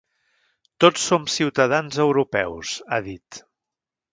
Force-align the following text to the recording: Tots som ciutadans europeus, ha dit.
Tots 0.85 1.03
som 1.09 1.27
ciutadans 1.35 2.01
europeus, 2.07 2.73
ha 2.97 3.01
dit. 3.11 3.43